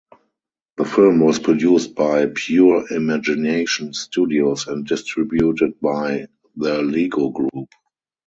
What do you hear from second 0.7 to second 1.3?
The film